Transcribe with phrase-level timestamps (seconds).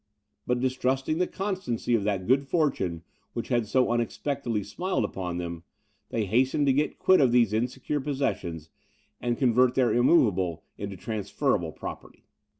[0.47, 3.03] But distrusting the constancy of that good fortune,
[3.33, 5.61] which had so unexpectedly smiled upon them,
[6.09, 8.71] they hastened to get quit of these insecure possessions,
[9.21, 12.23] and to convert their immoveable into transferable property.